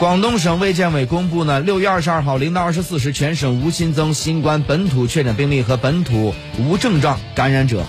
[0.00, 7.84] 广东省卫健委公布呢六月二十二号零到二十四时全省无新增新冠本土确诊病例和本土无症状感染者。